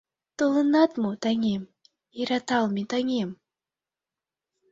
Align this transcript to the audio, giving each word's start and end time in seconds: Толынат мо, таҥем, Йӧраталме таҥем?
Толынат 0.37 0.91
мо, 1.01 1.11
таҥем, 1.23 1.63
Йӧраталме 2.17 2.83
таҥем? 2.91 3.29